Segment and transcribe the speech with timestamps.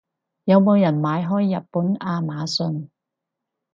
[0.45, 2.87] 有冇人買開日本亞馬遜？